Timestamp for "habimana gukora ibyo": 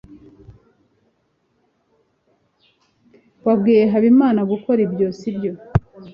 3.93-5.07